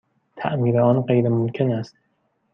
تعمیر 0.35 0.79
آن 0.79 1.01
غیرممکن 1.01 1.71
است. 1.71 1.95